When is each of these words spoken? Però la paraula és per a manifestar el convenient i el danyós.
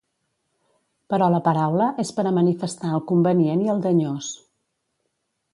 Però 1.13 1.27
la 1.33 1.41
paraula 1.49 1.89
és 2.05 2.13
per 2.17 2.27
a 2.29 2.33
manifestar 2.39 2.95
el 2.99 3.07
convenient 3.13 3.65
i 3.67 3.73
el 3.75 3.87
danyós. 3.89 4.35